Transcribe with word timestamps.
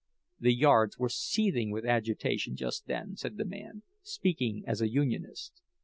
The 0.39 0.55
yards 0.55 0.97
were 0.97 1.09
seething 1.09 1.69
with 1.69 1.85
agitation 1.85 2.55
just 2.55 2.87
then, 2.87 3.15
said 3.15 3.37
the 3.37 3.45
man, 3.45 3.83
speaking 4.01 4.63
as 4.65 4.81
a 4.81 4.89
unionist. 4.89 5.61